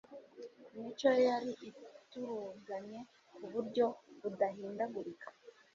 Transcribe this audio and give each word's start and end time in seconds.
Imico 0.77 1.07
ye 1.15 1.21
yari 1.29 1.51
ituruganye 1.69 2.99
ku 3.35 3.43
buryo 3.53 3.85
budahindagurika. 4.21 5.27